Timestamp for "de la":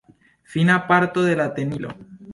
1.21-1.53